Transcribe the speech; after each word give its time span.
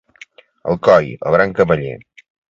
Alcoi, 0.71 1.11
el 1.31 1.35
gran 1.37 1.53
cavaller. 1.59 1.93